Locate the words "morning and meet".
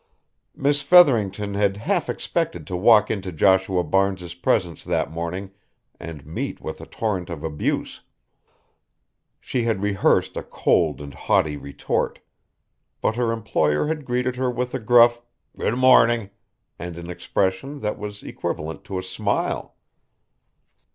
5.11-6.59